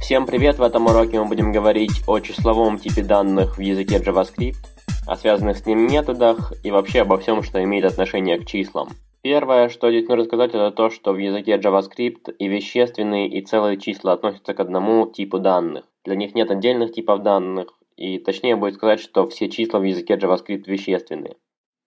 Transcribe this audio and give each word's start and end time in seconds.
Всем 0.00 0.24
привет! 0.24 0.58
В 0.58 0.62
этом 0.62 0.86
уроке 0.86 1.18
мы 1.18 1.26
будем 1.26 1.50
говорить 1.50 2.04
о 2.06 2.20
числовом 2.20 2.78
типе 2.78 3.02
данных 3.02 3.58
в 3.58 3.60
языке 3.60 3.96
JavaScript, 3.96 4.54
о 5.04 5.16
связанных 5.16 5.58
с 5.58 5.66
ним 5.66 5.88
методах 5.88 6.52
и 6.62 6.70
вообще 6.70 7.00
обо 7.00 7.18
всем, 7.18 7.42
что 7.42 7.60
имеет 7.64 7.84
отношение 7.84 8.38
к 8.38 8.46
числам. 8.46 8.90
Первое, 9.22 9.68
что 9.68 9.90
здесь 9.90 10.08
нужно 10.08 10.24
сказать, 10.26 10.50
это 10.50 10.70
то, 10.70 10.90
что 10.90 11.12
в 11.12 11.18
языке 11.18 11.56
JavaScript 11.56 12.32
и 12.38 12.46
вещественные, 12.46 13.28
и 13.28 13.44
целые 13.44 13.78
числа 13.78 14.12
относятся 14.12 14.54
к 14.54 14.60
одному 14.60 15.08
типу 15.08 15.40
данных. 15.40 15.84
Для 16.04 16.14
них 16.14 16.36
нет 16.36 16.52
отдельных 16.52 16.92
типов 16.92 17.24
данных, 17.24 17.74
и 17.96 18.18
точнее 18.18 18.54
будет 18.54 18.74
сказать, 18.74 19.00
что 19.00 19.26
все 19.28 19.48
числа 19.48 19.80
в 19.80 19.82
языке 19.82 20.14
JavaScript 20.14 20.66
вещественные. 20.66 21.34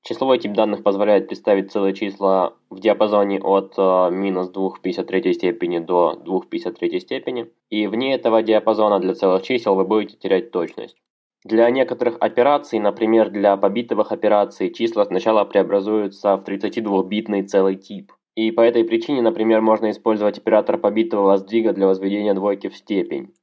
Числовой 0.04 0.40
тип 0.40 0.54
данных 0.54 0.82
позволяет 0.82 1.28
представить 1.28 1.72
целые 1.72 1.94
числа 1.94 2.54
в 2.70 2.80
диапазоне 2.80 3.40
от 3.42 3.74
э, 3.78 4.10
минус 4.12 4.50
2 4.50 4.70
в 4.70 4.82
53 4.82 5.34
степени 5.34 5.80
до 5.80 6.16
2 6.16 6.40
в 6.40 6.48
53 6.48 7.00
степени, 7.00 7.52
и 7.70 7.86
вне 7.88 8.16
этого 8.16 8.42
диапазона 8.42 9.00
для 9.00 9.14
целых 9.14 9.44
чисел 9.44 9.76
вы 9.76 9.84
будете 9.86 10.16
терять 10.16 10.52
точность. 10.52 10.96
Для 11.44 11.70
некоторых 11.70 12.18
операций, 12.20 12.80
например, 12.80 13.30
для 13.30 13.56
побитовых 13.56 14.12
операций, 14.12 14.74
числа 14.74 15.06
сначала 15.06 15.46
преобразуются 15.46 16.36
в 16.38 16.44
32-битный 16.44 17.44
целый 17.44 17.76
тип. 17.76 18.12
И 18.36 18.52
по 18.52 18.62
этой 18.62 18.84
причине, 18.86 19.22
например, 19.22 19.62
можно 19.62 19.90
использовать 19.92 20.38
оператор 20.38 20.78
побитового 20.78 21.38
сдвига 21.38 21.74
для 21.74 21.88
возведения 21.88 22.34
двойки 22.34 22.70
в 22.70 22.76
степень. 22.76 23.34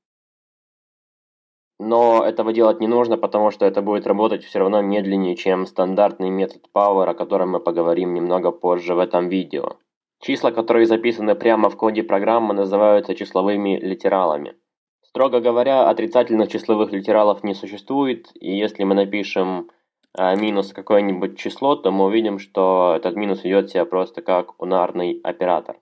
Но 1.78 2.24
этого 2.24 2.52
делать 2.52 2.80
не 2.80 2.86
нужно, 2.86 3.18
потому 3.18 3.50
что 3.50 3.66
это 3.66 3.82
будет 3.82 4.06
работать 4.06 4.44
все 4.44 4.60
равно 4.60 4.80
медленнее, 4.80 5.36
чем 5.36 5.66
стандартный 5.66 6.30
метод 6.30 6.62
Power, 6.74 7.10
о 7.10 7.14
котором 7.14 7.50
мы 7.50 7.60
поговорим 7.60 8.14
немного 8.14 8.50
позже 8.50 8.94
в 8.94 8.98
этом 8.98 9.28
видео. 9.28 9.76
Числа, 10.20 10.50
которые 10.50 10.86
записаны 10.86 11.34
прямо 11.34 11.68
в 11.68 11.76
коде 11.76 12.02
программы, 12.02 12.54
называются 12.54 13.14
числовыми 13.14 13.78
литералами. 13.78 14.54
Строго 15.02 15.40
говоря, 15.40 15.88
отрицательных 15.88 16.48
числовых 16.48 16.92
литералов 16.92 17.44
не 17.44 17.54
существует, 17.54 18.30
и 18.34 18.56
если 18.56 18.84
мы 18.84 18.94
напишем 18.94 19.70
э, 20.16 20.36
минус 20.36 20.72
какое-нибудь 20.72 21.38
число, 21.38 21.76
то 21.76 21.90
мы 21.90 22.06
увидим, 22.06 22.38
что 22.38 22.94
этот 22.96 23.16
минус 23.16 23.44
ведет 23.44 23.70
себя 23.70 23.84
просто 23.84 24.22
как 24.22 24.60
унарный 24.60 25.20
оператор. 25.22 25.76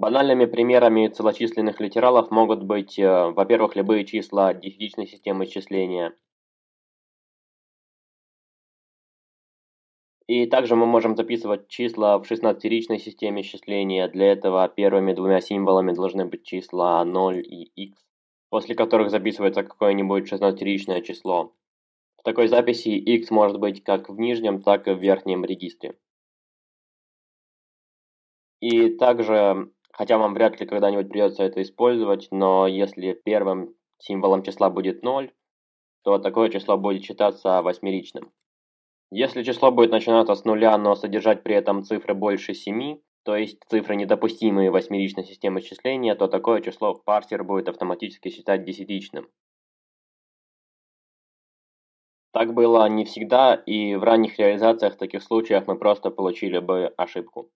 Банальными 0.00 0.46
примерами 0.46 1.08
целочисленных 1.08 1.78
литералов 1.78 2.30
могут 2.30 2.62
быть, 2.62 2.98
э, 2.98 3.30
во-первых, 3.32 3.76
любые 3.76 4.06
числа 4.06 4.54
десятичной 4.54 5.06
системы 5.06 5.44
исчисления. 5.44 6.14
И 10.26 10.46
также 10.46 10.74
мы 10.74 10.86
можем 10.86 11.16
записывать 11.16 11.68
числа 11.68 12.18
в 12.18 12.24
16-ричной 12.24 12.98
системе 12.98 13.42
исчисления. 13.42 14.08
Для 14.08 14.32
этого 14.32 14.66
первыми 14.68 15.12
двумя 15.12 15.42
символами 15.42 15.92
должны 15.92 16.24
быть 16.24 16.44
числа 16.44 17.04
0 17.04 17.36
и 17.40 17.64
x, 17.76 18.02
после 18.48 18.74
которых 18.74 19.10
записывается 19.10 19.62
какое-нибудь 19.62 20.32
16-ричное 20.32 21.02
число. 21.02 21.52
В 22.16 22.22
такой 22.22 22.48
записи 22.48 22.88
x 22.88 23.30
может 23.30 23.60
быть 23.60 23.84
как 23.84 24.08
в 24.08 24.18
нижнем, 24.18 24.62
так 24.62 24.88
и 24.88 24.92
в 24.92 24.98
верхнем 24.98 25.44
регистре. 25.44 25.94
И 28.60 28.88
также 28.88 29.70
хотя 29.92 30.18
вам 30.18 30.34
вряд 30.34 30.60
ли 30.60 30.66
когда-нибудь 30.66 31.08
придется 31.08 31.44
это 31.44 31.62
использовать, 31.62 32.28
но 32.30 32.66
если 32.66 33.12
первым 33.12 33.74
символом 33.98 34.42
числа 34.42 34.70
будет 34.70 35.02
0, 35.02 35.32
то 36.02 36.18
такое 36.18 36.48
число 36.48 36.76
будет 36.76 37.04
считаться 37.04 37.62
восьмеричным. 37.62 38.32
Если 39.10 39.42
число 39.42 39.70
будет 39.70 39.90
начинаться 39.90 40.34
с 40.34 40.44
нуля, 40.44 40.76
но 40.78 40.94
содержать 40.94 41.42
при 41.42 41.54
этом 41.54 41.82
цифры 41.82 42.14
больше 42.14 42.54
7, 42.54 42.98
то 43.24 43.36
есть 43.36 43.58
цифры, 43.68 43.96
недопустимые 43.96 44.70
в 44.70 44.72
восьмеричной 44.72 45.24
системе 45.24 45.60
счисления, 45.60 46.14
то 46.14 46.28
такое 46.28 46.62
число 46.62 46.94
парсер 46.94 47.44
будет 47.44 47.68
автоматически 47.68 48.30
считать 48.30 48.64
десятичным. 48.64 49.28
Так 52.32 52.54
было 52.54 52.88
не 52.88 53.04
всегда, 53.04 53.54
и 53.54 53.96
в 53.96 54.04
ранних 54.04 54.38
реализациях 54.38 54.96
таких 54.96 55.22
случаях 55.22 55.66
мы 55.66 55.76
просто 55.76 56.10
получили 56.10 56.58
бы 56.60 56.94
ошибку. 56.96 57.50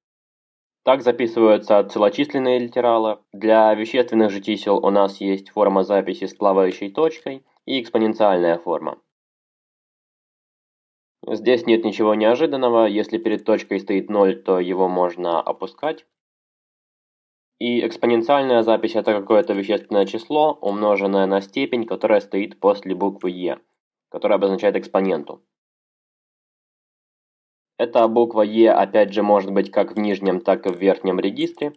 Так 0.84 1.00
записываются 1.00 1.82
целочисленные 1.82 2.58
литералы. 2.58 3.18
Для 3.32 3.72
вещественных 3.74 4.30
же 4.30 4.42
чисел 4.42 4.84
у 4.84 4.90
нас 4.90 5.18
есть 5.18 5.48
форма 5.48 5.82
записи 5.82 6.26
с 6.26 6.34
плавающей 6.34 6.90
точкой 6.90 7.42
и 7.64 7.80
экспоненциальная 7.80 8.58
форма. 8.58 8.98
Здесь 11.26 11.64
нет 11.64 11.86
ничего 11.86 12.14
неожиданного, 12.14 12.84
если 12.84 13.16
перед 13.16 13.46
точкой 13.46 13.80
стоит 13.80 14.10
0, 14.10 14.42
то 14.42 14.60
его 14.60 14.86
можно 14.86 15.40
опускать. 15.40 16.04
И 17.58 17.86
экспоненциальная 17.86 18.62
запись 18.62 18.94
это 18.94 19.18
какое-то 19.18 19.54
вещественное 19.54 20.04
число, 20.04 20.52
умноженное 20.60 21.24
на 21.24 21.40
степень, 21.40 21.86
которая 21.86 22.20
стоит 22.20 22.60
после 22.60 22.94
буквы 22.94 23.30
e, 23.30 23.58
которая 24.10 24.36
обозначает 24.36 24.76
экспоненту. 24.76 25.42
Эта 27.76 28.06
буква 28.06 28.42
Е 28.42 28.70
опять 28.72 29.12
же 29.12 29.22
может 29.22 29.50
быть 29.52 29.70
как 29.70 29.92
в 29.92 29.98
нижнем, 29.98 30.40
так 30.40 30.66
и 30.66 30.70
в 30.70 30.78
верхнем 30.78 31.18
регистре. 31.18 31.72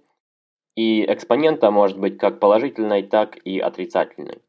И 0.75 1.03
экспонента 1.11 1.71
может 1.71 1.99
быть 1.99 2.17
как 2.19 2.39
положительной, 2.39 3.01
так 3.01 3.37
и 3.37 3.59
отрицательной. 3.59 4.41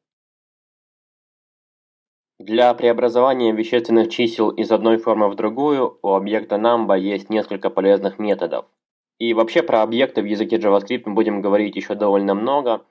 Для 2.38 2.72
преобразования 2.74 3.52
вещественных 3.52 4.10
чисел 4.10 4.50
из 4.50 4.70
одной 4.70 4.98
формы 4.98 5.28
в 5.28 5.34
другую 5.34 5.98
у 6.02 6.12
объекта 6.12 6.56
number 6.56 6.96
есть 6.98 7.30
несколько 7.30 7.70
полезных 7.70 8.18
методов. 8.18 8.66
И 9.18 9.34
вообще 9.34 9.62
про 9.62 9.82
объекты 9.82 10.22
в 10.22 10.26
языке 10.26 10.56
JavaScript 10.56 11.02
мы 11.06 11.14
будем 11.14 11.40
говорить 11.40 11.74
еще 11.74 11.94
довольно 11.96 12.34
много, 12.34 12.84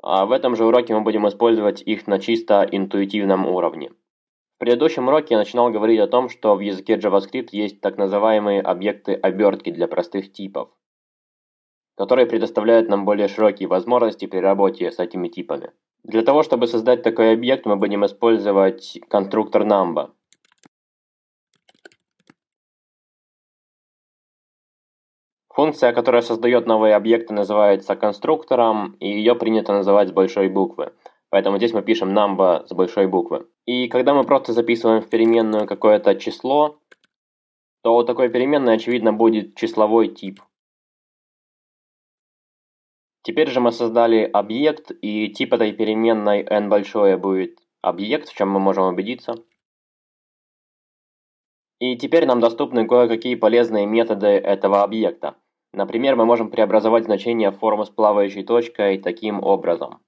а 0.00 0.24
в 0.24 0.32
этом 0.32 0.56
же 0.56 0.64
уроке 0.64 0.94
мы 0.94 1.02
будем 1.02 1.28
использовать 1.28 1.82
их 1.82 2.06
на 2.06 2.18
чисто 2.18 2.66
интуитивном 2.70 3.46
уровне. 3.46 3.90
В 4.56 4.58
предыдущем 4.58 5.06
уроке 5.08 5.34
я 5.34 5.38
начинал 5.38 5.70
говорить 5.70 6.00
о 6.00 6.06
том, 6.06 6.30
что 6.30 6.54
в 6.54 6.60
языке 6.60 6.96
JavaScript 6.96 7.48
есть 7.52 7.82
так 7.82 7.98
называемые 7.98 8.62
объекты 8.62 9.12
обертки 9.12 9.70
для 9.70 9.86
простых 9.86 10.32
типов, 10.32 10.70
которые 11.94 12.24
предоставляют 12.24 12.88
нам 12.88 13.04
более 13.04 13.28
широкие 13.28 13.68
возможности 13.68 14.24
при 14.26 14.38
работе 14.38 14.90
с 14.90 14.98
этими 14.98 15.28
типами. 15.28 15.72
Для 16.04 16.22
того, 16.22 16.42
чтобы 16.42 16.68
создать 16.68 17.02
такой 17.02 17.34
объект, 17.34 17.66
мы 17.66 17.76
будем 17.76 18.06
использовать 18.06 18.98
конструктор 19.08 19.62
number. 19.66 20.12
Функция, 25.50 25.92
которая 25.92 26.22
создает 26.22 26.66
новые 26.66 26.94
объекты, 26.94 27.34
называется 27.34 27.94
конструктором, 27.94 28.96
и 29.00 29.08
ее 29.08 29.34
принято 29.34 29.74
называть 29.74 30.08
с 30.08 30.12
большой 30.12 30.48
буквы. 30.48 30.94
Поэтому 31.28 31.58
здесь 31.58 31.74
мы 31.74 31.82
пишем 31.82 32.16
number 32.16 32.66
с 32.66 32.72
большой 32.72 33.06
буквы. 33.06 33.46
И 33.66 33.88
когда 33.88 34.14
мы 34.14 34.24
просто 34.24 34.52
записываем 34.52 35.02
в 35.02 35.08
переменную 35.08 35.66
какое-то 35.66 36.14
число, 36.14 36.78
то 37.82 37.96
у 37.96 38.04
такой 38.04 38.28
переменной, 38.28 38.74
очевидно, 38.74 39.12
будет 39.12 39.56
числовой 39.56 40.08
тип. 40.08 40.40
Теперь 43.22 43.50
же 43.50 43.60
мы 43.60 43.72
создали 43.72 44.22
объект, 44.22 44.92
и 45.02 45.28
тип 45.28 45.52
этой 45.52 45.72
переменной 45.72 46.46
n 46.48 46.68
большое 46.68 47.16
будет 47.16 47.58
объект, 47.82 48.28
в 48.28 48.34
чем 48.34 48.50
мы 48.50 48.60
можем 48.60 48.84
убедиться. 48.84 49.34
И 51.80 51.96
теперь 51.96 52.24
нам 52.24 52.38
доступны 52.38 52.86
кое-какие 52.86 53.34
полезные 53.34 53.84
методы 53.84 54.28
этого 54.28 54.84
объекта. 54.84 55.36
Например, 55.72 56.14
мы 56.16 56.24
можем 56.24 56.50
преобразовать 56.50 57.04
значение 57.04 57.50
формы 57.50 57.84
с 57.84 57.90
плавающей 57.90 58.44
точкой 58.44 58.98
таким 58.98 59.42
образом. 59.42 60.00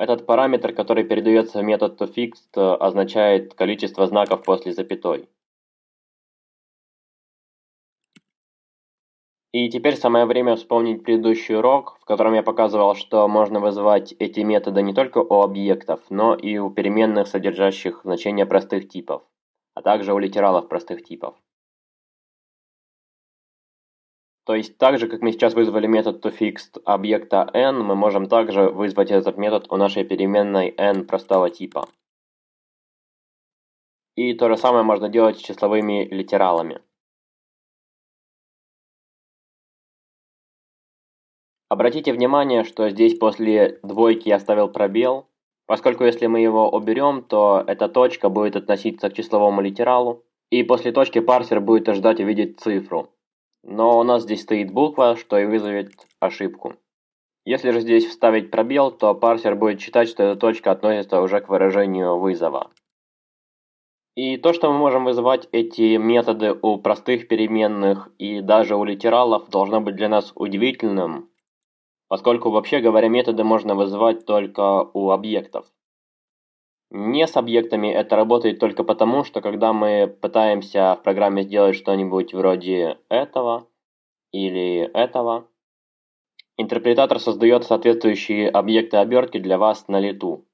Этот 0.00 0.24
параметр, 0.24 0.72
который 0.72 1.04
передается 1.04 1.58
в 1.60 1.62
метод 1.62 2.00
toFixed, 2.00 2.56
означает 2.56 3.52
количество 3.52 4.06
знаков 4.06 4.42
после 4.42 4.72
запятой. 4.72 5.28
И 9.52 9.68
теперь 9.68 9.96
самое 9.96 10.24
время 10.24 10.56
вспомнить 10.56 11.04
предыдущий 11.04 11.54
урок, 11.54 11.98
в 12.00 12.06
котором 12.06 12.32
я 12.32 12.42
показывал, 12.42 12.94
что 12.94 13.28
можно 13.28 13.60
вызывать 13.60 14.14
эти 14.18 14.40
методы 14.40 14.80
не 14.80 14.94
только 14.94 15.18
у 15.18 15.42
объектов, 15.42 16.00
но 16.08 16.34
и 16.34 16.56
у 16.56 16.70
переменных, 16.70 17.28
содержащих 17.28 18.00
значения 18.02 18.46
простых 18.46 18.88
типов, 18.88 19.22
а 19.74 19.82
также 19.82 20.14
у 20.14 20.18
литералов 20.18 20.68
простых 20.68 21.04
типов. 21.04 21.34
То 24.50 24.56
есть 24.56 24.78
так 24.78 24.98
же, 24.98 25.06
как 25.06 25.22
мы 25.22 25.30
сейчас 25.30 25.54
вызвали 25.54 25.86
метод 25.86 26.26
toFixed 26.26 26.82
объекта 26.84 27.48
n, 27.52 27.84
мы 27.84 27.94
можем 27.94 28.26
также 28.26 28.68
вызвать 28.68 29.12
этот 29.12 29.38
метод 29.38 29.70
у 29.70 29.76
нашей 29.76 30.02
переменной 30.02 30.74
n 30.76 31.06
простого 31.06 31.50
типа. 31.50 31.86
И 34.16 34.34
то 34.34 34.48
же 34.48 34.56
самое 34.56 34.82
можно 34.82 35.08
делать 35.08 35.38
с 35.38 35.40
числовыми 35.40 36.04
литералами. 36.12 36.80
Обратите 41.68 42.12
внимание, 42.12 42.64
что 42.64 42.90
здесь 42.90 43.16
после 43.16 43.78
двойки 43.84 44.30
я 44.30 44.34
оставил 44.34 44.68
пробел, 44.68 45.28
поскольку 45.66 46.02
если 46.02 46.26
мы 46.26 46.40
его 46.40 46.68
уберем, 46.68 47.22
то 47.22 47.62
эта 47.64 47.88
точка 47.88 48.28
будет 48.28 48.56
относиться 48.56 49.10
к 49.10 49.14
числовому 49.14 49.60
литералу, 49.60 50.24
и 50.50 50.64
после 50.64 50.90
точки 50.90 51.20
парсер 51.20 51.60
будет 51.60 51.88
ожидать 51.88 52.18
увидеть 52.18 52.58
цифру. 52.58 53.10
Но 53.62 53.98
у 53.98 54.02
нас 54.02 54.22
здесь 54.22 54.42
стоит 54.42 54.72
буква, 54.72 55.16
что 55.16 55.38
и 55.38 55.46
вызовет 55.46 55.92
ошибку. 56.18 56.74
Если 57.44 57.70
же 57.70 57.80
здесь 57.80 58.06
вставить 58.06 58.50
пробел, 58.50 58.90
то 58.90 59.14
парсер 59.14 59.56
будет 59.56 59.80
считать, 59.80 60.08
что 60.08 60.22
эта 60.22 60.40
точка 60.40 60.70
относится 60.70 61.20
уже 61.20 61.40
к 61.40 61.48
выражению 61.48 62.18
вызова. 62.18 62.70
И 64.16 64.36
то, 64.36 64.52
что 64.52 64.70
мы 64.70 64.78
можем 64.78 65.04
вызывать 65.04 65.48
эти 65.52 65.96
методы 65.96 66.52
у 66.52 66.78
простых 66.78 67.28
переменных 67.28 68.10
и 68.18 68.40
даже 68.40 68.76
у 68.76 68.84
литералов, 68.84 69.48
должно 69.48 69.80
быть 69.80 69.96
для 69.96 70.08
нас 70.08 70.32
удивительным, 70.34 71.30
поскольку, 72.08 72.50
вообще 72.50 72.80
говоря, 72.80 73.08
методы 73.08 73.44
можно 73.44 73.74
вызывать 73.74 74.26
только 74.26 74.82
у 74.92 75.10
объектов. 75.10 75.66
Не 76.90 77.28
с 77.28 77.36
объектами 77.36 77.86
это 77.86 78.16
работает 78.16 78.58
только 78.58 78.82
потому, 78.82 79.22
что 79.22 79.40
когда 79.40 79.72
мы 79.72 80.08
пытаемся 80.08 80.96
в 80.96 81.04
программе 81.04 81.42
сделать 81.42 81.76
что-нибудь 81.76 82.34
вроде 82.34 82.98
этого 83.08 83.68
или 84.32 84.90
этого, 84.92 85.46
интерпретатор 86.56 87.20
создает 87.20 87.64
соответствующие 87.64 88.48
объекты 88.48 88.96
обертки 88.96 89.38
для 89.38 89.56
вас 89.56 89.86
на 89.86 90.00
лету. 90.00 90.44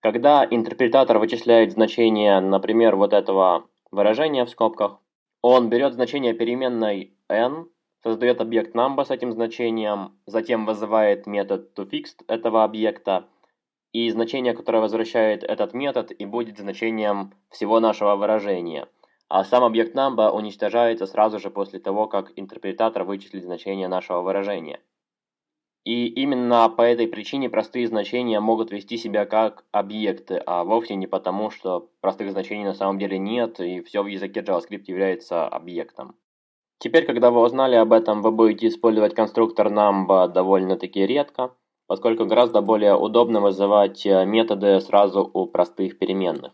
Когда 0.00 0.46
интерпретатор 0.48 1.18
вычисляет 1.18 1.72
значение, 1.72 2.38
например, 2.38 2.94
вот 2.94 3.12
этого 3.12 3.66
выражения 3.90 4.44
в 4.44 4.50
скобках, 4.50 5.00
он 5.42 5.68
берет 5.68 5.94
значение 5.94 6.32
переменной 6.32 7.12
n, 7.28 7.68
создает 8.04 8.40
объект 8.40 8.76
number 8.76 9.04
с 9.04 9.10
этим 9.10 9.32
значением, 9.32 10.16
затем 10.26 10.64
вызывает 10.64 11.26
метод 11.26 11.76
toFixed 11.76 12.24
этого 12.28 12.62
объекта, 12.62 13.26
и 13.92 14.10
значение, 14.10 14.54
которое 14.54 14.80
возвращает 14.80 15.44
этот 15.44 15.74
метод, 15.74 16.10
и 16.10 16.24
будет 16.26 16.58
значением 16.58 17.32
всего 17.50 17.80
нашего 17.80 18.16
выражения. 18.16 18.88
А 19.28 19.44
сам 19.44 19.64
объект 19.64 19.94
number 19.94 20.30
уничтожается 20.30 21.06
сразу 21.06 21.38
же 21.38 21.50
после 21.50 21.78
того, 21.78 22.06
как 22.06 22.32
интерпретатор 22.36 23.04
вычислит 23.04 23.44
значение 23.44 23.88
нашего 23.88 24.22
выражения. 24.22 24.80
И 25.84 26.06
именно 26.06 26.68
по 26.68 26.82
этой 26.82 27.06
причине 27.08 27.48
простые 27.48 27.86
значения 27.86 28.40
могут 28.40 28.70
вести 28.70 28.98
себя 28.98 29.24
как 29.24 29.64
объекты, 29.72 30.42
а 30.44 30.64
вовсе 30.64 30.94
не 30.96 31.06
потому, 31.06 31.50
что 31.50 31.88
простых 32.00 32.30
значений 32.32 32.64
на 32.64 32.74
самом 32.74 32.98
деле 32.98 33.18
нет, 33.18 33.58
и 33.60 33.80
все 33.80 34.02
в 34.02 34.06
языке 34.06 34.40
JavaScript 34.40 34.84
является 34.86 35.46
объектом. 35.46 36.14
Теперь, 36.78 37.06
когда 37.06 37.30
вы 37.30 37.40
узнали 37.40 37.74
об 37.74 37.92
этом, 37.92 38.22
вы 38.22 38.30
будете 38.32 38.68
использовать 38.68 39.14
конструктор 39.14 39.68
number 39.68 40.28
довольно-таки 40.28 41.06
редко, 41.06 41.54
поскольку 41.88 42.26
гораздо 42.26 42.60
более 42.60 42.94
удобно 42.94 43.40
вызывать 43.40 44.04
э, 44.06 44.24
методы 44.26 44.78
сразу 44.80 45.28
у 45.32 45.46
простых 45.46 45.98
переменных. 45.98 46.52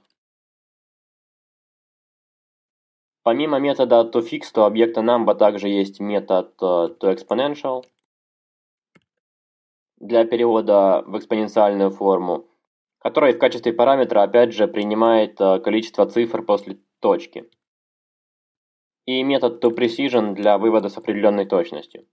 Помимо 3.24 3.58
метода 3.58 4.08
toFix, 4.08 4.52
то 4.54 4.64
объекта 4.64 5.00
number 5.00 5.34
также 5.34 5.68
есть 5.68 5.98
метод 5.98 6.54
э, 6.62 6.64
toExponential 7.00 7.84
для 9.96 10.24
перевода 10.24 11.02
в 11.04 11.18
экспоненциальную 11.18 11.90
форму, 11.90 12.46
который 12.98 13.32
в 13.32 13.38
качестве 13.38 13.72
параметра 13.72 14.22
опять 14.22 14.52
же 14.52 14.68
принимает 14.68 15.40
э, 15.40 15.58
количество 15.58 16.06
цифр 16.06 16.42
после 16.42 16.78
точки 17.00 17.50
и 19.06 19.22
метод 19.24 19.62
toPrecision 19.62 20.34
для 20.34 20.58
вывода 20.58 20.88
с 20.88 20.96
определенной 20.96 21.44
точностью. 21.44 22.06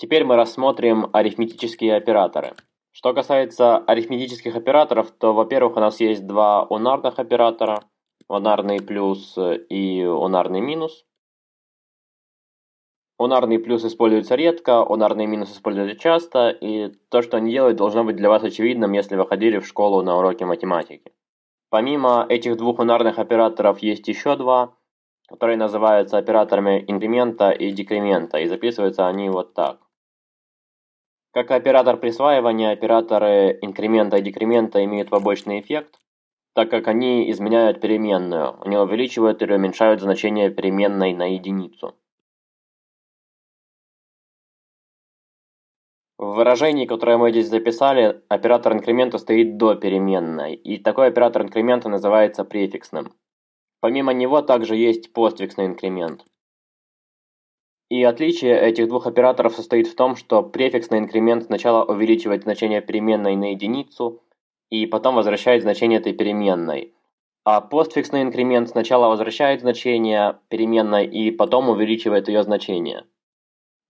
Теперь 0.00 0.24
мы 0.24 0.36
рассмотрим 0.36 1.10
арифметические 1.12 1.94
операторы. 1.94 2.54
Что 2.90 3.12
касается 3.12 3.76
арифметических 3.76 4.56
операторов, 4.56 5.10
то, 5.10 5.34
во-первых, 5.34 5.76
у 5.76 5.80
нас 5.80 6.00
есть 6.00 6.26
два 6.26 6.62
унарных 6.62 7.18
оператора, 7.18 7.84
унарный 8.26 8.80
плюс 8.80 9.36
и 9.36 10.02
унарный 10.06 10.62
минус. 10.62 11.04
Унарный 13.18 13.58
плюс 13.58 13.84
используется 13.84 14.36
редко, 14.36 14.82
унарный 14.82 15.26
минус 15.26 15.52
используется 15.52 16.00
часто, 16.00 16.48
и 16.48 16.88
то, 17.10 17.20
что 17.20 17.36
они 17.36 17.52
делают, 17.52 17.76
должно 17.76 18.02
быть 18.02 18.16
для 18.16 18.30
вас 18.30 18.42
очевидным, 18.42 18.92
если 18.92 19.16
вы 19.16 19.26
ходили 19.26 19.58
в 19.58 19.66
школу 19.66 20.00
на 20.00 20.16
уроке 20.16 20.46
математики. 20.46 21.12
Помимо 21.68 22.24
этих 22.26 22.56
двух 22.56 22.78
унарных 22.78 23.18
операторов 23.18 23.80
есть 23.80 24.08
еще 24.08 24.36
два, 24.36 24.74
которые 25.28 25.58
называются 25.58 26.16
операторами 26.16 26.82
инкремента 26.88 27.50
и 27.50 27.70
декремента, 27.70 28.38
и 28.38 28.46
записываются 28.46 29.06
они 29.06 29.28
вот 29.28 29.52
так. 29.52 29.89
Как 31.32 31.52
оператор 31.52 31.96
присваивания, 31.96 32.72
операторы 32.72 33.56
инкремента 33.62 34.16
и 34.16 34.22
декремента 34.22 34.84
имеют 34.84 35.10
побочный 35.10 35.60
эффект, 35.60 36.00
так 36.54 36.70
как 36.70 36.88
они 36.88 37.30
изменяют 37.30 37.80
переменную, 37.80 38.60
они 38.66 38.76
увеличивают 38.76 39.40
или 39.40 39.52
уменьшают 39.52 40.00
значение 40.00 40.50
переменной 40.50 41.14
на 41.14 41.32
единицу. 41.32 41.94
В 46.18 46.34
выражении, 46.34 46.84
которое 46.84 47.16
мы 47.16 47.30
здесь 47.30 47.48
записали, 47.48 48.22
оператор 48.28 48.72
инкремента 48.72 49.16
стоит 49.18 49.56
до 49.56 49.76
переменной, 49.76 50.54
и 50.54 50.78
такой 50.78 51.06
оператор 51.06 51.42
инкремента 51.42 51.88
называется 51.88 52.44
префиксным. 52.44 53.14
Помимо 53.80 54.12
него 54.12 54.42
также 54.42 54.74
есть 54.74 55.12
постфиксный 55.12 55.66
инкремент. 55.66 56.24
И 57.90 58.04
отличие 58.04 58.56
этих 58.56 58.86
двух 58.86 59.08
операторов 59.08 59.56
состоит 59.56 59.88
в 59.88 59.96
том, 59.96 60.14
что 60.14 60.44
префиксный 60.44 60.98
инкремент 60.98 61.44
сначала 61.44 61.84
увеличивает 61.84 62.44
значение 62.44 62.80
переменной 62.80 63.34
на 63.34 63.50
единицу, 63.50 64.22
и 64.70 64.86
потом 64.86 65.16
возвращает 65.16 65.62
значение 65.62 65.98
этой 65.98 66.12
переменной. 66.12 66.94
А 67.44 67.60
постфиксный 67.60 68.22
инкремент 68.22 68.68
сначала 68.68 69.08
возвращает 69.08 69.62
значение 69.62 70.38
переменной 70.48 71.04
и 71.04 71.32
потом 71.32 71.68
увеличивает 71.68 72.28
ее 72.28 72.44
значение. 72.44 73.06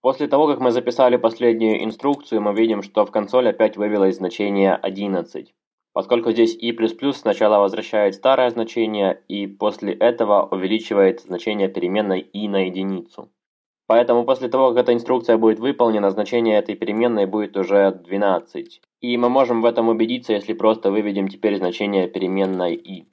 После 0.00 0.28
того, 0.28 0.46
как 0.46 0.60
мы 0.60 0.70
записали 0.70 1.18
последнюю 1.18 1.84
инструкцию, 1.84 2.40
мы 2.40 2.54
видим, 2.54 2.82
что 2.82 3.04
в 3.04 3.10
консоль 3.10 3.50
опять 3.50 3.76
вывелось 3.76 4.16
значение 4.16 4.76
11. 4.76 5.52
Поскольку 5.92 6.32
здесь 6.32 6.56
i++ 6.56 6.74
сначала 7.12 7.58
возвращает 7.58 8.14
старое 8.14 8.48
значение 8.48 9.22
и 9.28 9.46
после 9.46 9.92
этого 9.92 10.48
увеличивает 10.50 11.20
значение 11.20 11.68
переменной 11.68 12.20
i 12.32 12.48
на 12.48 12.64
единицу. 12.64 13.30
Поэтому 13.90 14.24
после 14.24 14.48
того, 14.48 14.68
как 14.68 14.84
эта 14.84 14.94
инструкция 14.94 15.36
будет 15.36 15.58
выполнена, 15.58 16.12
значение 16.12 16.60
этой 16.60 16.76
переменной 16.76 17.26
будет 17.26 17.56
уже 17.56 17.90
12. 17.90 18.80
И 19.00 19.16
мы 19.16 19.28
можем 19.28 19.62
в 19.62 19.64
этом 19.64 19.88
убедиться, 19.88 20.32
если 20.32 20.52
просто 20.52 20.92
выведем 20.92 21.26
теперь 21.26 21.56
значение 21.56 22.06
переменной 22.06 22.76
i. 22.76 23.08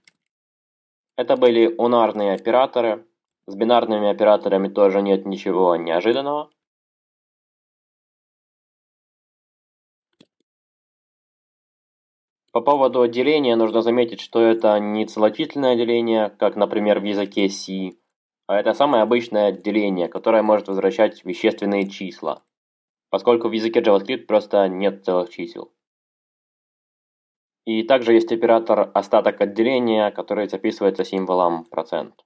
Это 1.15 1.35
были 1.35 1.73
унарные 1.79 2.33
операторы. 2.33 3.07
С 3.47 3.55
бинарными 3.55 4.07
операторами 4.07 4.67
тоже 4.67 5.01
нет 5.01 5.25
ничего 5.25 5.75
неожиданного. 5.77 6.51
По 12.51 12.61
поводу 12.61 13.07
деления 13.07 13.55
нужно 13.55 13.81
заметить, 13.81 14.21
что 14.21 14.41
это 14.41 14.79
не 14.79 15.07
целочисленное 15.07 15.75
деление, 15.75 16.29
как, 16.29 16.55
например, 16.55 16.99
в 16.99 17.03
языке 17.03 17.49
C, 17.49 17.93
а 18.47 18.57
это 18.57 18.73
самое 18.73 19.03
обычное 19.03 19.51
деление, 19.51 20.07
которое 20.07 20.41
может 20.41 20.67
возвращать 20.69 21.23
вещественные 21.25 21.89
числа, 21.89 22.43
поскольку 23.09 23.49
в 23.49 23.51
языке 23.51 23.81
JavaScript 23.81 24.25
просто 24.25 24.67
нет 24.67 25.05
целых 25.05 25.29
чисел. 25.29 25.73
И 27.65 27.83
также 27.83 28.13
есть 28.13 28.31
оператор 28.31 28.89
остаток 28.93 29.41
отделения, 29.41 30.09
который 30.11 30.47
записывается 30.47 31.03
символом 31.03 31.65
процент. 31.65 32.23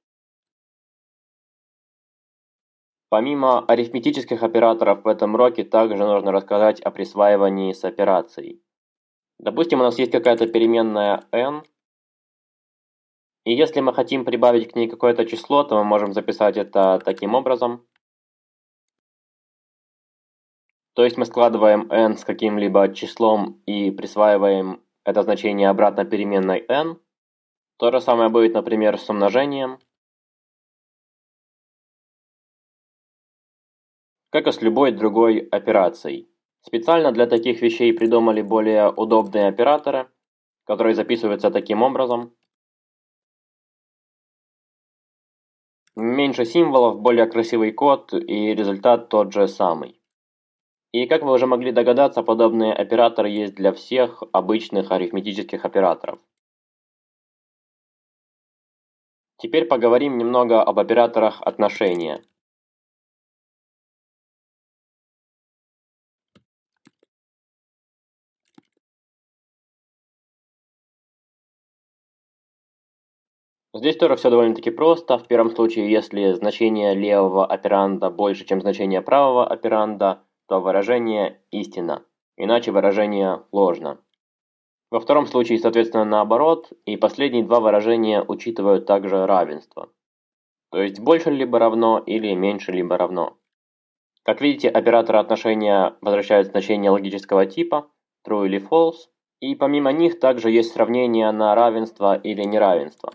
Помимо 3.10 3.66
арифметических 3.66 4.42
операторов 4.44 5.04
в 5.04 5.08
этом 5.08 5.34
уроке 5.34 5.64
также 5.64 5.98
нужно 5.98 6.32
рассказать 6.32 6.80
о 6.80 6.92
присваивании 6.92 7.74
с 7.74 7.84
операцией. 7.84 8.64
Допустим, 9.40 9.82
у 9.82 9.84
нас 9.84 9.98
есть 9.98 10.12
какая-то 10.12 10.48
переменная 10.48 11.26
n, 11.32 11.64
и 13.44 13.54
если 13.54 13.80
мы 13.80 13.94
хотим 13.94 14.24
прибавить 14.26 14.72
к 14.72 14.76
ней 14.76 14.88
какое-то 14.88 15.26
число, 15.26 15.64
то 15.64 15.76
мы 15.76 15.84
можем 15.84 16.14
записать 16.14 16.58
это 16.58 17.00
таким 17.04 17.34
образом. 17.34 17.86
То 20.94 21.04
есть 21.04 21.18
мы 21.18 21.26
складываем 21.26 21.90
n 21.92 22.18
с 22.18 22.26
каким-либо 22.26 22.94
числом 22.94 23.62
и 23.66 23.92
присваиваем 23.92 24.84
это 25.04 25.24
значение 25.24 25.70
обратно 25.70 26.06
переменной 26.06 26.66
n. 26.68 27.00
То 27.78 27.92
же 27.92 28.02
самое 28.02 28.30
будет, 28.30 28.54
например, 28.54 29.00
с 29.00 29.10
умножением. 29.10 29.80
Как 34.30 34.48
и 34.48 34.52
с 34.52 34.62
любой 34.62 34.92
другой 34.92 35.40
операцией. 35.40 36.30
Специально 36.62 37.12
для 37.12 37.26
таких 37.26 37.62
вещей 37.62 37.92
придумали 37.92 38.42
более 38.42 38.92
удобные 38.92 39.48
операторы, 39.48 40.12
которые 40.66 40.94
записываются 40.94 41.50
таким 41.50 41.82
образом. 41.82 42.36
Меньше 45.96 46.46
символов, 46.46 47.02
более 47.02 47.26
красивый 47.28 47.74
код 47.74 48.14
и 48.14 48.56
результат 48.56 49.10
тот 49.10 49.34
же 49.34 49.48
самый. 49.50 50.00
И 50.94 51.06
как 51.06 51.24
вы 51.24 51.34
уже 51.34 51.48
могли 51.48 51.72
догадаться, 51.72 52.24
подобные 52.24 52.74
операторы 52.74 53.30
есть 53.30 53.56
для 53.56 53.74
всех 53.74 54.24
обычных 54.32 54.92
арифметических 54.92 55.66
операторов. 55.66 56.20
Теперь 59.38 59.66
поговорим 59.66 60.18
немного 60.18 60.62
об 60.62 60.80
операторах 60.80 61.42
отношения. 61.42 62.24
Здесь 73.74 73.96
тоже 73.96 74.18
все 74.18 74.30
довольно-таки 74.30 74.70
просто. 74.70 75.18
В 75.18 75.28
первом 75.28 75.50
случае, 75.50 75.90
если 75.90 76.34
значение 76.34 76.94
левого 76.94 77.46
операнда 77.46 78.10
больше, 78.10 78.46
чем 78.46 78.62
значение 78.62 79.02
правого 79.02 79.48
операнда, 79.48 80.24
то 80.48 80.60
выражение 80.60 81.42
истина, 81.52 82.04
иначе 82.36 82.72
выражение 82.72 83.44
ложно. 83.54 84.00
Во 84.92 85.00
втором 85.00 85.26
случае, 85.26 85.58
соответственно, 85.58 86.04
наоборот, 86.04 86.74
и 86.86 86.98
последние 86.98 87.46
два 87.46 87.62
выражения 87.62 88.22
учитывают 88.22 88.86
также 88.86 89.26
равенство. 89.26 89.90
То 90.70 90.82
есть 90.82 91.00
больше 91.00 91.32
либо 91.32 91.58
равно 91.58 92.04
или 92.06 92.34
меньше 92.34 92.74
либо 92.74 92.98
равно. 92.98 93.38
Как 94.24 94.42
видите, 94.42 94.68
операторы 94.68 95.20
отношения 95.20 95.96
возвращают 96.02 96.48
значение 96.48 96.92
логического 96.92 97.46
типа, 97.46 97.88
true 98.28 98.46
или 98.46 98.60
false, 98.60 99.08
и 99.40 99.56
помимо 99.56 99.94
них 99.94 100.20
также 100.20 100.52
есть 100.52 100.74
сравнение 100.74 101.32
на 101.32 101.56
равенство 101.56 102.16
или 102.16 102.44
неравенство. 102.44 103.14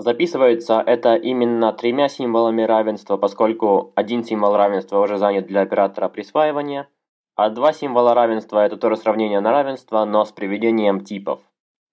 Записывается 0.00 0.82
это 0.86 1.14
именно 1.14 1.74
тремя 1.74 2.08
символами 2.08 2.62
равенства, 2.62 3.18
поскольку 3.18 3.92
один 3.96 4.24
символ 4.24 4.56
равенства 4.56 4.98
уже 4.98 5.18
занят 5.18 5.46
для 5.46 5.60
оператора 5.60 6.08
присваивания, 6.08 6.88
а 7.36 7.50
два 7.50 7.74
символа 7.74 8.14
равенства– 8.14 8.64
это 8.64 8.78
тоже 8.78 8.96
сравнение 8.96 9.40
на 9.40 9.50
равенство, 9.50 10.02
но 10.06 10.24
с 10.24 10.32
приведением 10.32 11.04
типов. 11.04 11.40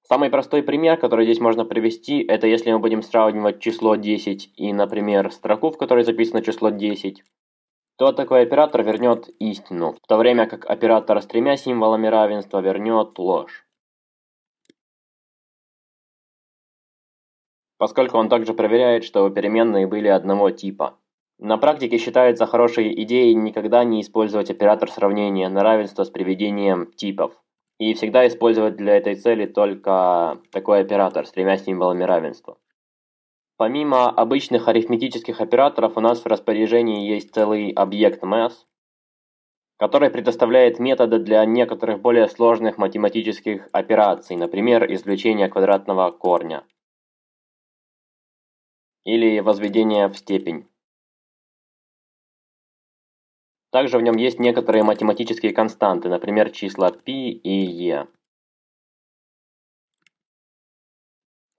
Самый 0.03 0.29
простой 0.29 0.63
пример, 0.63 0.95
который 0.95 1.25
здесь 1.25 1.41
можно 1.41 1.65
привести, 1.65 2.23
это 2.23 2.47
если 2.47 2.71
мы 2.71 2.79
будем 2.79 3.01
сравнивать 3.01 3.59
число 3.59 3.97
10 3.97 4.53
и, 4.55 4.71
например, 4.71 5.29
строку, 5.33 5.71
в 5.71 5.77
которой 5.77 6.05
записано 6.05 6.41
число 6.41 6.69
10, 6.69 7.25
то 7.97 8.13
такой 8.13 8.43
оператор 8.43 8.83
вернет 8.83 9.27
истину, 9.39 9.97
в 10.01 10.07
то 10.07 10.15
время 10.15 10.47
как 10.47 10.65
оператор 10.65 11.21
с 11.21 11.25
тремя 11.25 11.57
символами 11.57 12.07
равенства 12.07 12.61
вернет 12.61 13.19
ложь. 13.19 13.66
Поскольку 17.77 18.17
он 18.17 18.29
также 18.29 18.53
проверяет, 18.53 19.03
что 19.03 19.29
переменные 19.29 19.87
были 19.87 20.07
одного 20.07 20.49
типа. 20.51 20.97
На 21.39 21.57
практике 21.57 21.99
считается 21.99 22.47
хорошей 22.47 23.03
идеей 23.03 23.35
никогда 23.35 23.83
не 23.83 24.01
использовать 24.01 24.49
оператор 24.49 24.89
сравнения 24.89 25.49
на 25.49 25.61
равенство 25.61 26.03
с 26.03 26.09
приведением 26.09 26.91
типов, 26.91 27.33
и 27.79 27.93
всегда 27.93 28.27
использовать 28.27 28.75
для 28.75 28.97
этой 28.97 29.15
цели 29.15 29.45
только 29.45 30.39
такой 30.51 30.81
оператор 30.81 31.27
с 31.27 31.31
тремя 31.31 31.57
символами 31.57 32.03
равенства. 32.03 32.57
Помимо 33.55 34.09
обычных 34.09 34.67
арифметических 34.67 35.41
операторов 35.41 35.95
у 35.95 35.99
нас 35.99 36.21
в 36.21 36.25
распоряжении 36.25 37.07
есть 37.07 37.33
целый 37.33 37.69
объект 37.69 38.23
math, 38.23 38.53
который 39.77 40.09
предоставляет 40.09 40.79
методы 40.79 41.19
для 41.19 41.45
некоторых 41.45 42.01
более 42.01 42.27
сложных 42.27 42.79
математических 42.79 43.67
операций, 43.71 44.35
например, 44.35 44.91
извлечения 44.91 45.49
квадратного 45.49 46.09
корня 46.09 46.63
или 49.07 49.39
возведение 49.39 50.09
в 50.09 50.17
степень. 50.17 50.67
Также 53.71 53.97
в 53.97 54.01
нем 54.01 54.17
есть 54.17 54.37
некоторые 54.37 54.83
математические 54.83 55.53
константы, 55.53 56.09
например, 56.09 56.49
числа 56.49 56.91
π 56.91 57.03
и 57.05 57.89
e. 57.89 58.07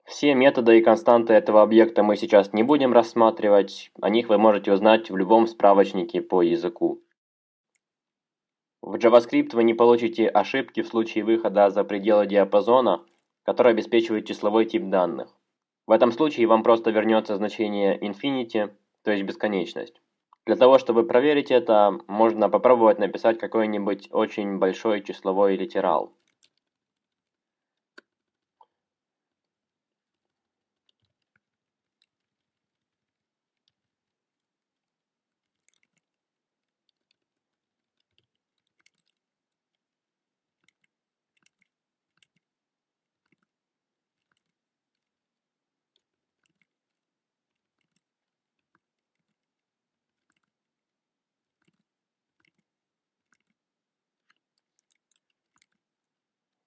Все 0.05 0.35
методы 0.35 0.77
и 0.77 0.83
константы 0.83 1.33
этого 1.33 1.63
объекта 1.63 2.03
мы 2.03 2.17
сейчас 2.17 2.53
не 2.53 2.61
будем 2.61 2.93
рассматривать, 2.93 3.91
о 3.99 4.09
них 4.09 4.29
вы 4.29 4.37
можете 4.37 4.71
узнать 4.71 5.09
в 5.09 5.17
любом 5.17 5.47
справочнике 5.47 6.21
по 6.21 6.43
языку. 6.43 7.01
В 8.83 8.93
JavaScript 8.95 9.55
вы 9.55 9.63
не 9.63 9.73
получите 9.73 10.27
ошибки 10.27 10.83
в 10.83 10.87
случае 10.87 11.23
выхода 11.23 11.71
за 11.71 11.83
пределы 11.83 12.27
диапазона, 12.27 13.03
который 13.43 13.71
обеспечивает 13.71 14.27
числовой 14.27 14.65
тип 14.65 14.89
данных. 14.89 15.38
В 15.89 15.91
этом 15.91 16.11
случае 16.11 16.45
вам 16.45 16.61
просто 16.61 16.91
вернется 16.91 17.35
значение 17.35 17.97
infinity, 17.97 18.71
то 19.03 19.09
есть 19.09 19.23
бесконечность. 19.23 19.99
Для 20.45 20.55
того, 20.55 20.77
чтобы 20.77 21.01
проверить 21.03 21.49
это, 21.49 21.97
можно 22.05 22.47
попробовать 22.47 22.99
написать 22.99 23.39
какой-нибудь 23.39 24.09
очень 24.11 24.59
большой 24.59 25.01
числовой 25.01 25.55
литерал. 25.55 26.13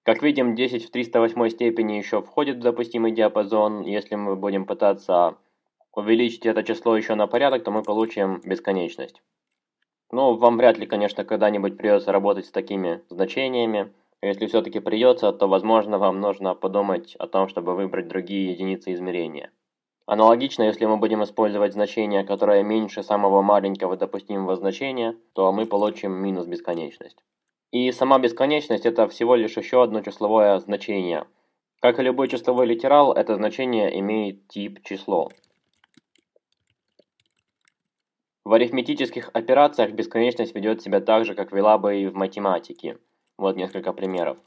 Как 0.03 0.21
видим, 0.21 0.53
10 0.53 0.85
в 0.85 0.91
308 0.91 1.49
степени 1.49 1.93
еще 1.93 2.21
входит 2.21 2.57
в 2.57 2.59
допустимый 2.59 3.13
диапазон. 3.13 3.83
Если 3.83 4.15
мы 4.15 4.35
будем 4.35 4.65
пытаться 4.65 5.37
увеличить 5.93 6.45
это 6.45 6.61
число 6.63 6.97
еще 6.97 7.15
на 7.15 7.25
порядок, 7.25 7.63
то 7.63 7.71
мы 7.71 7.83
получим 7.83 8.41
бесконечность. 8.43 9.21
Ну, 10.11 10.35
вам 10.35 10.57
вряд 10.57 10.77
ли, 10.77 10.85
конечно, 10.85 11.23
когда-нибудь 11.23 11.77
придется 11.77 12.11
работать 12.11 12.45
с 12.47 12.51
такими 12.51 13.01
значениями. 13.09 13.93
Если 14.21 14.47
все-таки 14.47 14.79
придется, 14.79 15.31
то, 15.31 15.47
возможно, 15.47 15.97
вам 15.97 16.19
нужно 16.19 16.53
подумать 16.53 17.15
о 17.15 17.27
том, 17.27 17.47
чтобы 17.47 17.73
выбрать 17.73 18.09
другие 18.09 18.51
единицы 18.51 18.93
измерения. 18.93 19.51
Аналогично, 20.05 20.63
если 20.63 20.85
мы 20.85 20.97
будем 20.97 21.23
использовать 21.23 21.71
значение, 21.71 22.25
которое 22.25 22.61
меньше 22.61 23.03
самого 23.03 23.41
маленького 23.41 23.95
допустимого 23.95 24.57
значения, 24.57 25.15
то 25.31 25.53
мы 25.53 25.65
получим 25.65 26.11
минус 26.11 26.45
бесконечность. 26.45 27.23
И 27.73 27.91
сама 27.91 28.19
бесконечность– 28.19 28.85
это 28.85 29.07
всего 29.07 29.33
лишь 29.33 29.57
еще 29.57 29.81
одно 29.81 30.01
числовое 30.01 30.59
значение. 30.59 31.25
Как 31.81 31.97
и 31.97 32.03
любой 32.03 32.27
числовой 32.27 32.67
литерал, 32.67 33.13
это 33.13 33.35
значение 33.35 33.99
имеет 33.99 34.47
тип 34.47 34.83
число. 34.83 35.31
В 38.45 38.53
арифметических 38.53 39.31
операциях 39.33 39.93
бесконечность 39.93 40.53
ведет 40.53 40.83
себя 40.83 41.01
так 41.01 41.25
же, 41.25 41.33
как 41.33 41.51
вела 41.51 41.79
бы 41.79 41.97
и 41.99 42.05
в 42.05 42.13
математике. 42.13 42.99
Вот 43.39 43.55
несколько 43.55 43.91
примеров. 43.91 44.37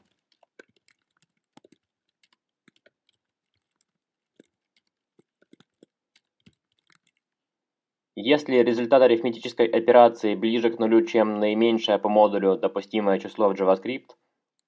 Если 8.28 8.56
результат 8.56 9.02
арифметической 9.02 9.66
операции 9.68 10.34
ближе 10.34 10.70
к 10.70 10.80
нулю, 10.80 11.02
чем 11.06 11.38
наименьшее 11.38 11.96
по 11.96 12.08
модулю 12.08 12.56
допустимое 12.56 13.20
число 13.20 13.48
в 13.48 13.52
JavaScript, 13.52 14.16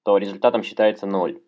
то 0.03 0.17
результатом 0.17 0.63
считается 0.63 1.05
0. 1.05 1.43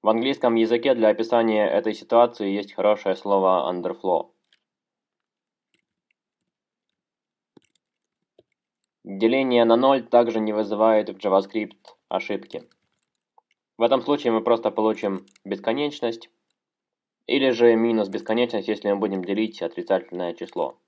В 0.00 0.08
английском 0.08 0.54
языке 0.54 0.94
для 0.94 1.08
описания 1.08 1.68
этой 1.68 1.92
ситуации 1.92 2.48
есть 2.48 2.72
хорошее 2.72 3.14
слово 3.14 3.70
underflow. 3.70 4.33
Деление 9.04 9.66
на 9.66 9.76
ноль 9.76 10.02
также 10.02 10.40
не 10.40 10.54
вызывает 10.54 11.10
в 11.10 11.18
JavaScript 11.18 11.76
ошибки. 12.08 12.62
В 13.76 13.82
этом 13.82 14.00
случае 14.00 14.32
мы 14.32 14.40
просто 14.40 14.70
получим 14.70 15.26
бесконечность, 15.44 16.30
или 17.26 17.50
же 17.50 17.76
минус 17.76 18.08
бесконечность, 18.08 18.66
если 18.66 18.90
мы 18.90 18.96
будем 18.96 19.22
делить 19.22 19.60
отрицательное 19.60 20.32
число. 20.32 20.78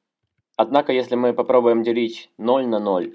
Однако, 0.56 0.94
если 0.94 1.14
мы 1.14 1.34
попробуем 1.34 1.82
делить 1.82 2.30
0 2.38 2.66
на 2.66 2.78
0, 2.78 3.12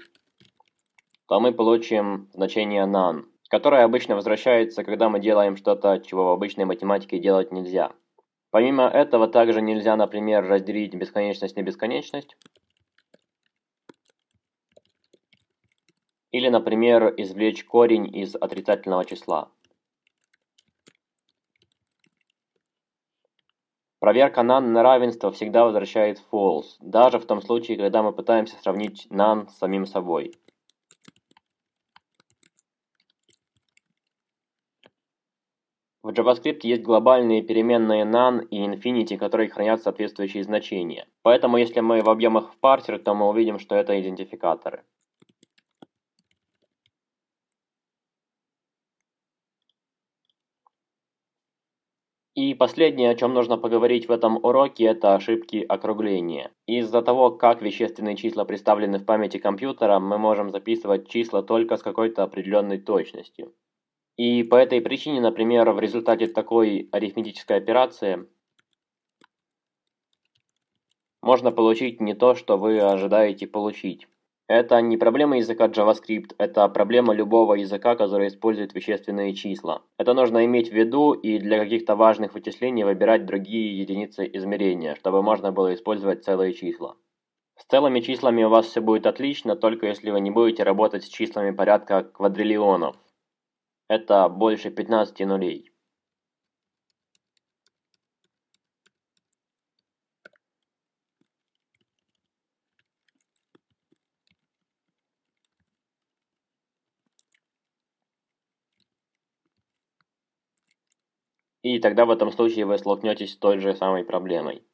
то 1.26 1.40
мы 1.40 1.52
получим 1.52 2.28
значение 2.32 2.84
none, 2.84 3.24
которая 3.48 3.84
обычно 3.84 4.14
возвращается, 4.14 4.84
когда 4.84 5.08
мы 5.08 5.18
делаем 5.18 5.56
что-то, 5.56 5.98
чего 5.98 6.26
в 6.26 6.32
обычной 6.32 6.64
математике 6.64 7.18
делать 7.18 7.50
нельзя. 7.50 7.92
Помимо 8.50 8.84
этого, 8.84 9.26
также 9.26 9.62
нельзя, 9.62 9.96
например, 9.96 10.46
разделить 10.46 10.94
бесконечность 10.94 11.56
на 11.56 11.62
бесконечность. 11.62 12.36
Или, 16.32 16.48
например, 16.48 17.14
извлечь 17.16 17.64
корень 17.64 18.14
из 18.14 18.34
отрицательного 18.34 19.04
числа. 19.04 19.50
Проверка 24.00 24.40
none 24.40 24.66
на 24.66 24.82
равенство 24.82 25.30
всегда 25.30 25.64
возвращает 25.64 26.20
false, 26.32 26.74
даже 26.80 27.20
в 27.20 27.26
том 27.26 27.40
случае, 27.40 27.76
когда 27.76 28.02
мы 28.02 28.12
пытаемся 28.12 28.56
сравнить 28.56 29.06
none 29.10 29.48
с 29.48 29.58
самим 29.58 29.86
собой. 29.86 30.32
В 36.02 36.08
JavaScript 36.08 36.60
есть 36.64 36.82
глобальные 36.82 37.42
переменные 37.42 38.04
none 38.04 38.44
и 38.48 38.66
infinity, 38.66 39.16
которые 39.16 39.48
хранят 39.50 39.82
соответствующие 39.82 40.42
значения. 40.42 41.06
Поэтому 41.22 41.58
если 41.58 41.78
мы 41.78 42.02
вобьем 42.02 42.36
их 42.38 42.52
в 42.52 42.56
парсер, 42.56 42.98
то 42.98 43.14
мы 43.14 43.28
увидим, 43.28 43.60
что 43.60 43.76
это 43.76 44.00
идентификаторы. 44.00 44.82
И 52.34 52.54
последнее, 52.54 53.10
о 53.10 53.14
чем 53.14 53.34
нужно 53.34 53.58
поговорить 53.58 54.08
в 54.08 54.10
этом 54.10 54.36
уроке, 54.42 54.84
это 54.84 55.14
ошибки 55.14 55.58
округления. 55.68 56.50
Из-за 56.66 57.02
того, 57.02 57.30
как 57.30 57.60
вещественные 57.60 58.16
числа 58.16 58.46
представлены 58.46 58.98
в 58.98 59.04
памяти 59.04 59.36
компьютера, 59.36 59.98
мы 59.98 60.16
можем 60.16 60.50
записывать 60.50 61.08
числа 61.08 61.42
только 61.42 61.76
с 61.76 61.82
какой-то 61.82 62.22
определенной 62.22 62.78
точностью. 62.78 63.54
И 64.16 64.44
по 64.44 64.54
этой 64.54 64.80
причине, 64.80 65.20
например, 65.20 65.70
в 65.72 65.80
результате 65.80 66.26
такой 66.26 66.88
арифметической 66.90 67.58
операции 67.58 68.26
можно 71.20 71.52
получить 71.52 72.00
не 72.00 72.14
то, 72.14 72.34
что 72.34 72.56
вы 72.56 72.80
ожидаете 72.80 73.46
получить. 73.46 74.08
Это 74.54 74.82
не 74.82 74.98
проблема 74.98 75.38
языка 75.38 75.68
JavaScript, 75.68 76.34
это 76.36 76.68
проблема 76.68 77.14
любого 77.14 77.54
языка, 77.54 77.96
который 77.96 78.28
использует 78.28 78.74
вещественные 78.74 79.32
числа. 79.32 79.80
Это 79.96 80.12
нужно 80.12 80.44
иметь 80.44 80.68
в 80.68 80.74
виду 80.74 81.14
и 81.14 81.38
для 81.38 81.58
каких-то 81.58 81.96
важных 81.96 82.34
вычислений 82.34 82.84
выбирать 82.84 83.24
другие 83.24 83.80
единицы 83.80 84.28
измерения, 84.30 84.94
чтобы 84.94 85.22
можно 85.22 85.52
было 85.52 85.72
использовать 85.72 86.22
целые 86.22 86.52
числа. 86.52 86.96
С 87.56 87.64
целыми 87.64 88.00
числами 88.00 88.44
у 88.44 88.50
вас 88.50 88.66
все 88.66 88.82
будет 88.82 89.06
отлично, 89.06 89.56
только 89.56 89.86
если 89.86 90.10
вы 90.10 90.20
не 90.20 90.30
будете 90.30 90.64
работать 90.64 91.04
с 91.04 91.08
числами 91.08 91.52
порядка 91.52 92.02
квадриллионов. 92.02 92.96
Это 93.88 94.28
больше 94.28 94.68
15 94.68 95.18
нулей. 95.20 95.71
И 111.62 111.78
тогда 111.78 112.04
в 112.04 112.10
этом 112.10 112.32
случае 112.32 112.66
вы 112.66 112.76
столкнетесь 112.78 113.34
с 113.34 113.36
той 113.36 113.58
же 113.58 113.74
самой 113.74 114.04
проблемой. 114.04 114.64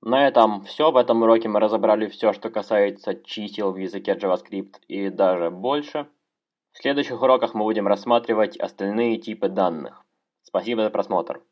На 0.00 0.26
этом 0.28 0.64
все. 0.64 0.90
В 0.90 0.96
этом 0.96 1.22
уроке 1.22 1.48
мы 1.48 1.60
разобрали 1.60 2.08
все, 2.08 2.32
что 2.34 2.50
касается 2.50 3.14
чисел 3.14 3.72
в 3.72 3.76
языке 3.76 4.12
JavaScript 4.12 4.80
и 4.86 5.08
даже 5.08 5.50
больше. 5.50 6.06
В 6.72 6.78
следующих 6.78 7.22
уроках 7.22 7.54
мы 7.54 7.64
будем 7.64 7.86
рассматривать 7.86 8.58
остальные 8.58 9.18
типы 9.18 9.48
данных. 9.48 10.04
Спасибо 10.42 10.82
за 10.82 10.90
просмотр. 10.90 11.42